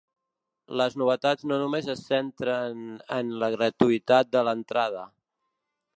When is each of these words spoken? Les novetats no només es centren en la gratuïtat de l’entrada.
Les 0.79 0.95
novetats 1.01 1.45
no 1.51 1.59
només 1.65 1.91
es 1.95 2.01
centren 2.13 2.83
en 3.19 3.31
la 3.45 3.53
gratuïtat 3.57 4.33
de 4.37 4.43
l’entrada. 4.49 5.09